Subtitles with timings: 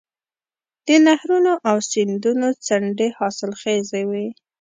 [0.87, 4.27] د نهرونو او سیندونو څنډې حاصلخیزې وي.